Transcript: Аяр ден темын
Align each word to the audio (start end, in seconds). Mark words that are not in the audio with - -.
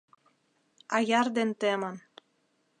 Аяр 0.97 1.27
ден 1.35 1.49
темын 1.61 1.95